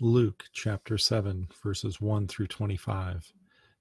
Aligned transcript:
Luke 0.00 0.42
chapter 0.52 0.98
7, 0.98 1.46
verses 1.62 2.00
1 2.00 2.26
through 2.26 2.48
25. 2.48 3.32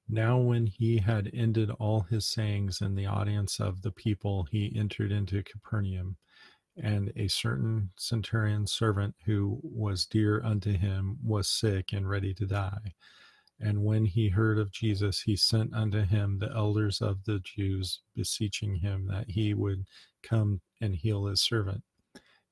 Now, 0.08 0.38
when 0.38 0.68
he 0.68 0.98
had 0.98 1.32
ended 1.34 1.72
all 1.72 2.02
his 2.02 2.28
sayings 2.28 2.82
in 2.82 2.94
the 2.94 3.08
audience 3.08 3.60
of 3.60 3.82
the 3.82 3.92
people, 3.92 4.48
he 4.52 4.72
entered 4.76 5.12
into 5.12 5.42
Capernaum. 5.42 6.18
And 6.78 7.12
a 7.16 7.28
certain 7.28 7.90
centurion 7.98 8.68
servant 8.68 9.16
who 9.26 9.60
was 9.64 10.06
dear 10.06 10.44
unto 10.44 10.78
him 10.78 11.18
was 11.24 11.50
sick 11.50 11.94
and 11.94 12.08
ready 12.08 12.36
to 12.36 12.46
die. 12.46 12.94
And 13.60 13.84
when 13.84 14.06
he 14.06 14.30
heard 14.30 14.60
of 14.60 14.72
Jesus, 14.72 15.22
he 15.22 15.36
sent 15.36 15.74
unto 15.74 16.02
him 16.04 16.38
the 16.38 16.52
elders 16.54 17.02
of 17.02 17.24
the 17.24 17.40
Jews, 17.40 18.02
beseeching 18.16 18.76
him 18.76 19.08
that 19.08 19.32
he 19.32 19.56
would 19.56 19.86
come 20.22 20.62
and 20.80 20.96
heal 20.96 21.26
his 21.26 21.42
servant. 21.42 21.82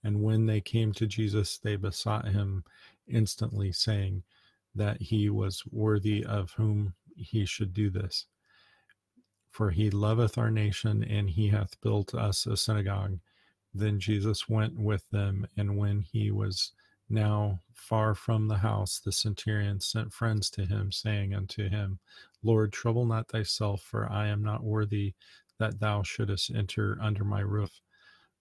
And 0.04 0.24
when 0.24 0.48
they 0.48 0.62
came 0.62 0.94
to 0.94 1.06
Jesus, 1.06 1.60
they 1.60 1.76
besought 1.76 2.28
him 2.28 2.64
instantly, 3.12 3.72
saying 3.72 4.24
that 4.76 5.02
he 5.02 5.30
was 5.30 5.64
worthy 5.72 6.24
of 6.24 6.52
whom 6.52 6.94
he 7.16 7.46
should 7.46 7.74
do 7.74 7.90
this. 7.90 8.26
For 9.50 9.72
he 9.72 9.90
loveth 9.90 10.38
our 10.38 10.52
nation, 10.52 11.04
and 11.04 11.30
he 11.30 11.50
hath 11.50 11.80
built 11.82 12.16
us 12.16 12.46
a 12.46 12.56
synagogue. 12.56 13.20
Then 13.74 14.00
Jesus 14.00 14.50
went 14.50 14.78
with 14.78 15.10
them, 15.10 15.48
and 15.58 15.78
when 15.78 16.02
he 16.02 16.32
was 16.32 16.72
now 17.10 17.60
far 17.74 18.16
from 18.16 18.48
the 18.48 18.58
house, 18.58 19.00
the 19.00 19.12
centurion 19.12 19.80
sent 19.82 20.14
friends 20.14 20.50
to 20.52 20.66
him, 20.66 20.92
saying 20.92 21.34
unto 21.34 21.70
him, 21.70 22.00
Lord, 22.44 22.72
trouble 22.72 23.06
not 23.06 23.28
thyself, 23.28 23.82
for 23.82 24.10
I 24.10 24.28
am 24.28 24.42
not 24.42 24.64
worthy 24.64 25.14
that 25.60 25.80
thou 25.80 26.02
shouldest 26.04 26.52
enter 26.56 26.98
under 27.02 27.24
my 27.24 27.42
roof. 27.42 27.82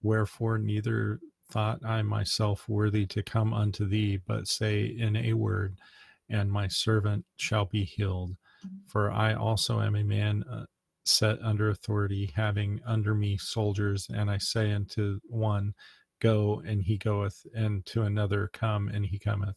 Wherefore, 0.02 0.59
neither 0.59 1.21
thought 1.50 1.84
I 1.84 2.02
myself 2.02 2.68
worthy 2.68 3.06
to 3.06 3.22
come 3.22 3.52
unto 3.52 3.86
thee, 3.86 4.18
but 4.27 4.48
say 4.48 4.84
in 4.84 5.16
a 5.16 5.32
word, 5.34 5.76
and 6.28 6.50
my 6.50 6.68
servant 6.68 7.24
shall 7.36 7.64
be 7.64 7.84
healed. 7.84 8.36
For 8.87 9.10
I 9.10 9.34
also 9.34 9.80
am 9.80 9.96
a 9.96 10.04
man 10.04 10.45
uh, 10.51 10.66
set 11.04 11.40
under 11.42 11.70
authority, 11.70 12.30
having 12.34 12.80
under 12.87 13.15
me 13.15 13.37
soldiers, 13.38 14.09
and 14.12 14.30
I 14.30 14.38
say 14.38 14.73
unto 14.73 15.20
one, 15.24 15.74
Go, 16.20 16.62
and 16.66 16.82
he 16.82 16.98
goeth, 16.98 17.46
and 17.54 17.85
to 17.87 18.02
another, 18.02 18.51
Come, 18.52 18.88
and 18.88 19.07
he 19.07 19.18
cometh, 19.18 19.57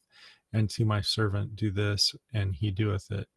and 0.54 0.70
to 0.72 0.86
my 0.86 1.02
servant, 1.02 1.56
Do 1.56 1.72
this, 1.72 2.16
and 2.34 2.56
he 2.56 2.72
doeth 2.72 3.12
it. 3.12 3.28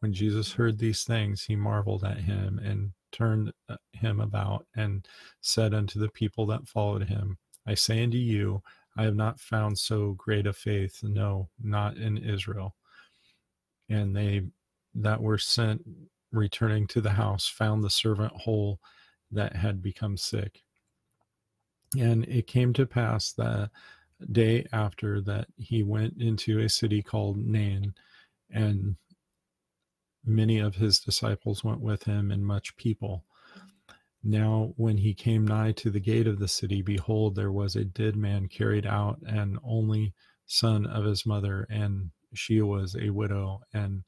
When 0.00 0.12
Jesus 0.12 0.52
heard 0.52 0.78
these 0.78 1.04
things, 1.04 1.44
he 1.44 1.56
marveled 1.56 2.04
at 2.04 2.18
him, 2.18 2.58
and 2.58 2.92
turned 3.10 3.52
uh, 3.68 3.76
him 3.92 4.20
about, 4.20 4.66
and 4.76 5.06
said 5.40 5.72
unto 5.72 5.98
the 5.98 6.10
people 6.10 6.44
that 6.46 6.68
followed 6.68 7.04
him, 7.04 7.38
I 7.66 7.74
say 7.74 8.02
unto 8.02 8.18
you, 8.18 8.62
I 8.96 9.04
have 9.04 9.14
not 9.14 9.40
found 9.40 9.78
so 9.78 10.12
great 10.12 10.46
a 10.46 10.52
faith, 10.52 11.00
no, 11.02 11.48
not 11.62 11.96
in 11.96 12.18
Israel. 12.18 12.76
And 13.88 14.14
they 14.16 14.42
that 14.94 15.22
were 15.22 15.38
sent 15.38 15.82
returning 16.30 16.86
to 16.88 17.00
the 17.00 17.10
house 17.10 17.48
found 17.48 17.82
the 17.82 17.90
servant 17.90 18.32
whole 18.32 18.80
that 19.30 19.56
had 19.56 19.82
become 19.82 20.16
sick. 20.16 20.62
And 21.98 22.24
it 22.24 22.46
came 22.46 22.72
to 22.74 22.86
pass 22.86 23.32
the 23.32 23.70
day 24.30 24.66
after 24.72 25.20
that 25.22 25.48
he 25.56 25.82
went 25.82 26.20
into 26.20 26.58
a 26.58 26.68
city 26.68 27.02
called 27.02 27.36
Nain, 27.36 27.94
and 28.50 28.96
many 30.24 30.58
of 30.58 30.76
his 30.76 31.00
disciples 31.00 31.64
went 31.64 31.80
with 31.80 32.04
him, 32.04 32.30
and 32.30 32.46
much 32.46 32.76
people. 32.76 33.24
Now, 34.24 34.74
when 34.76 34.98
he 34.98 35.14
came 35.14 35.46
nigh 35.46 35.72
to 35.72 35.90
the 35.90 36.00
gate 36.00 36.26
of 36.28 36.38
the 36.38 36.48
city, 36.48 36.82
behold, 36.82 37.34
there 37.34 37.52
was 37.52 37.74
a 37.76 37.84
dead 37.84 38.16
man 38.16 38.48
carried 38.48 38.86
out, 38.86 39.18
an 39.26 39.58
only 39.64 40.14
son 40.46 40.86
of 40.86 41.04
his 41.04 41.26
mother, 41.26 41.66
and 41.70 42.10
she 42.34 42.60
was 42.62 42.94
a 42.96 43.10
widow, 43.10 43.62
and 43.74 44.04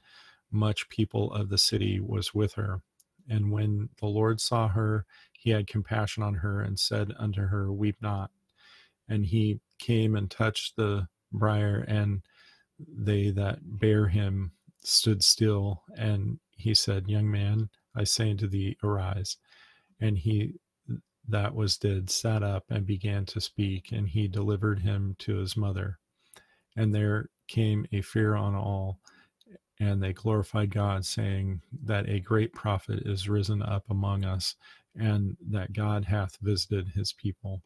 much 0.52 0.88
people 0.88 1.32
of 1.32 1.48
the 1.48 1.58
city 1.58 2.00
was 2.00 2.34
with 2.34 2.54
her. 2.54 2.82
And 3.28 3.50
when 3.50 3.88
the 4.00 4.06
Lord 4.06 4.40
saw 4.40 4.68
her, 4.68 5.06
he 5.32 5.50
had 5.50 5.66
compassion 5.66 6.22
on 6.22 6.34
her 6.34 6.60
and 6.60 6.78
said 6.78 7.12
unto 7.18 7.42
her, 7.48 7.72
Weep 7.72 7.96
not. 8.00 8.30
And 9.08 9.26
he 9.26 9.60
came 9.78 10.14
and 10.14 10.30
touched 10.30 10.76
the 10.76 11.08
briar, 11.32 11.84
and 11.88 12.22
they 12.78 13.30
that 13.30 13.58
bare 13.62 14.08
him 14.08 14.52
stood 14.84 15.24
still. 15.24 15.82
And 15.96 16.38
he 16.56 16.74
said, 16.74 17.08
Young 17.08 17.30
man, 17.30 17.70
I 17.96 18.04
say 18.04 18.30
unto 18.30 18.46
thee, 18.48 18.76
arise. 18.82 19.38
And 20.00 20.18
he 20.18 20.54
that 21.28 21.54
was 21.54 21.78
dead 21.78 22.10
sat 22.10 22.42
up 22.42 22.64
and 22.70 22.86
began 22.86 23.24
to 23.26 23.40
speak, 23.40 23.92
and 23.92 24.08
he 24.08 24.28
delivered 24.28 24.80
him 24.80 25.16
to 25.20 25.36
his 25.36 25.56
mother. 25.56 25.98
And 26.76 26.94
there 26.94 27.30
came 27.48 27.86
a 27.92 28.02
fear 28.02 28.34
on 28.34 28.54
all, 28.54 29.00
and 29.80 30.02
they 30.02 30.12
glorified 30.12 30.70
God, 30.70 31.04
saying 31.04 31.62
that 31.84 32.08
a 32.08 32.20
great 32.20 32.52
prophet 32.52 33.02
is 33.06 33.28
risen 33.28 33.62
up 33.62 33.84
among 33.88 34.24
us, 34.24 34.56
and 34.94 35.36
that 35.50 35.72
God 35.72 36.04
hath 36.04 36.38
visited 36.40 36.88
his 36.88 37.12
people. 37.12 37.62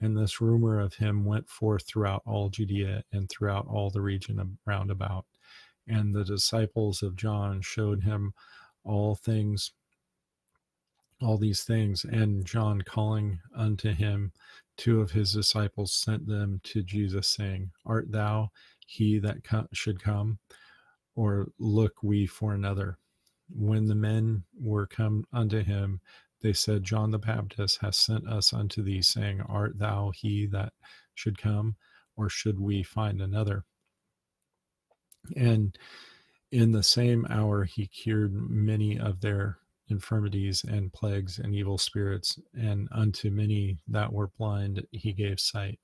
And 0.00 0.16
this 0.16 0.40
rumor 0.40 0.80
of 0.80 0.94
him 0.94 1.24
went 1.24 1.48
forth 1.48 1.86
throughout 1.86 2.22
all 2.26 2.48
Judea 2.48 3.04
and 3.12 3.28
throughout 3.28 3.66
all 3.68 3.90
the 3.90 4.00
region 4.00 4.58
round 4.66 4.90
about. 4.90 5.26
And 5.86 6.14
the 6.14 6.24
disciples 6.24 7.02
of 7.02 7.16
John 7.16 7.60
showed 7.60 8.02
him 8.02 8.32
all 8.82 9.14
things 9.14 9.72
all 11.22 11.38
these 11.38 11.62
things. 11.62 12.04
And 12.04 12.44
John, 12.44 12.82
calling 12.82 13.40
unto 13.54 13.92
him 13.92 14.32
two 14.76 15.00
of 15.00 15.10
his 15.12 15.32
disciples, 15.32 15.92
sent 15.92 16.26
them 16.26 16.60
to 16.64 16.82
Jesus, 16.82 17.28
saying, 17.28 17.70
Art 17.86 18.10
thou 18.10 18.50
he 18.86 19.18
that 19.20 19.44
co- 19.44 19.68
should 19.72 20.02
come, 20.02 20.38
or 21.14 21.48
look 21.58 22.02
we 22.02 22.26
for 22.26 22.54
another? 22.54 22.98
When 23.50 23.86
the 23.86 23.94
men 23.94 24.44
were 24.58 24.86
come 24.86 25.24
unto 25.32 25.62
him, 25.62 26.00
they 26.42 26.52
said, 26.52 26.84
John 26.84 27.10
the 27.10 27.18
Baptist 27.18 27.78
has 27.82 27.98
sent 27.98 28.26
us 28.28 28.52
unto 28.52 28.82
thee, 28.82 29.02
saying, 29.02 29.42
Art 29.42 29.78
thou 29.78 30.12
he 30.14 30.46
that 30.46 30.72
should 31.14 31.38
come, 31.38 31.76
or 32.16 32.30
should 32.30 32.58
we 32.60 32.82
find 32.82 33.20
another? 33.20 33.64
And 35.36 35.76
in 36.50 36.72
the 36.72 36.82
same 36.82 37.26
hour 37.28 37.64
he 37.64 37.86
cured 37.86 38.32
many 38.32 38.98
of 38.98 39.20
their 39.20 39.58
infirmities 39.90 40.64
and 40.64 40.92
plagues 40.92 41.38
and 41.38 41.54
evil 41.54 41.78
spirits, 41.78 42.38
and 42.54 42.88
unto 42.92 43.30
many 43.30 43.78
that 43.88 44.12
were 44.12 44.30
blind 44.38 44.86
he 44.92 45.12
gave 45.12 45.40
sight. 45.40 45.78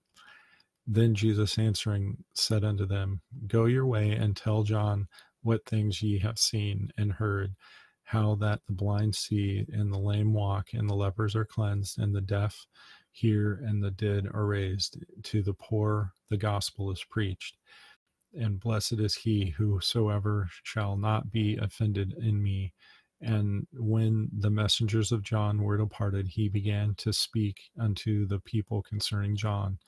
Then 0.87 1.15
Jesus 1.15 1.59
answering 1.59 2.19
said 2.35 2.65
unto 2.65 2.87
them, 2.87 3.21
Go 3.47 3.65
your 3.67 3.87
way 3.87 4.13
and 4.13 4.37
tell 4.37 4.63
John 4.63 5.09
what 5.43 5.65
things 5.67 6.03
ye 6.03 6.19
have 6.21 6.39
seen 6.39 6.93
and 6.97 7.13
heard, 7.13 7.55
how 8.05 8.37
that 8.37 8.61
the 8.67 8.73
blind 8.73 9.15
see, 9.15 9.67
and 9.73 9.93
the 9.93 9.99
lame 9.99 10.33
walk, 10.33 10.69
and 10.73 10.89
the 10.89 10.95
lepers 10.95 11.35
are 11.35 11.45
cleansed, 11.45 11.99
and 11.99 12.15
the 12.15 12.21
deaf 12.21 12.67
hear, 13.13 13.61
and 13.65 13.83
the 13.83 13.91
dead 13.91 14.29
are 14.33 14.47
raised. 14.47 14.99
To 15.25 15.43
the 15.43 15.55
poor 15.55 16.13
the 16.31 16.37
gospel 16.37 16.91
is 16.93 17.05
preached. 17.05 17.57
And 18.35 18.61
blessed 18.61 18.95
is 19.01 19.15
he 19.15 19.51
whosoever 19.51 20.49
shall 20.63 20.97
not 20.97 21.33
be 21.33 21.57
offended 21.57 22.15
in 22.21 22.43
me. 22.43 22.75
And 23.21 23.67
when 23.73 24.29
the 24.37 24.51
messengers 24.51 25.11
of 25.11 25.23
John 25.23 25.63
were 25.63 25.79
departed, 25.79 26.29
he 26.29 26.49
began 26.49 26.95
to 26.99 27.13
speak 27.13 27.71
unto 27.79 28.27
the 28.27 28.41
people 28.41 28.83
concerning 28.83 29.37
John. 29.37 29.79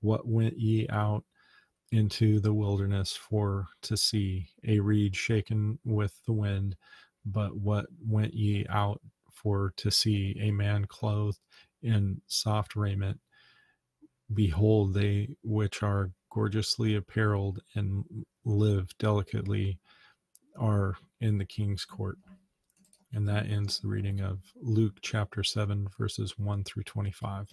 What 0.00 0.28
went 0.28 0.58
ye 0.58 0.86
out 0.90 1.24
into 1.92 2.40
the 2.40 2.52
wilderness 2.52 3.16
for 3.16 3.68
to 3.82 3.96
see? 3.96 4.48
A 4.66 4.80
reed 4.80 5.16
shaken 5.16 5.78
with 5.84 6.20
the 6.26 6.32
wind. 6.32 6.76
But 7.24 7.56
what 7.56 7.86
went 8.06 8.34
ye 8.34 8.66
out 8.68 9.00
for 9.32 9.72
to 9.78 9.90
see? 9.90 10.36
A 10.40 10.50
man 10.50 10.84
clothed 10.84 11.40
in 11.82 12.20
soft 12.26 12.76
raiment. 12.76 13.20
Behold, 14.32 14.94
they 14.94 15.36
which 15.42 15.82
are 15.82 16.10
gorgeously 16.30 16.94
apparelled 16.94 17.60
and 17.74 18.04
live 18.44 18.96
delicately 18.98 19.78
are 20.58 20.96
in 21.20 21.38
the 21.38 21.46
king's 21.46 21.84
court. 21.84 22.18
And 23.14 23.28
that 23.28 23.48
ends 23.48 23.78
the 23.78 23.86
reading 23.86 24.20
of 24.20 24.40
Luke 24.60 24.94
chapter 25.00 25.44
7, 25.44 25.86
verses 25.96 26.36
1 26.36 26.64
through 26.64 26.82
25. 26.82 27.48